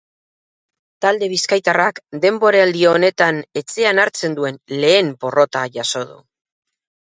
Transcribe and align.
Talde 1.05 1.27
bizkaitarrak 1.33 2.01
denboraldi 2.23 2.83
honetan 2.93 3.43
etxean 3.63 4.03
hartzen 4.07 4.41
duen 4.43 4.61
lehen 4.83 5.15
porrota 5.25 5.67
jaso 5.81 6.07
du. 6.13 6.21